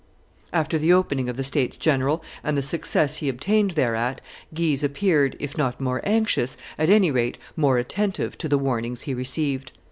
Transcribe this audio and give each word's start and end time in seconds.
After 0.51 0.79
the 0.79 0.91
opening 0.91 1.29
of 1.29 1.37
the 1.37 1.43
states 1.43 1.77
general 1.77 2.23
and 2.43 2.57
the 2.57 2.63
success 2.63 3.17
he 3.17 3.29
obtained 3.29 3.75
thereat, 3.77 4.19
Guise 4.51 4.81
appeared, 4.81 5.35
if 5.39 5.59
not 5.59 5.79
more 5.79 6.01
anxious, 6.03 6.57
at 6.75 6.89
any 6.89 7.11
rate 7.11 7.37
more 7.55 7.77
attentive 7.77 8.35
to 8.39 8.49
the 8.49 8.57
warnings 8.57 9.03
he 9.03 9.13
received. 9.13 9.73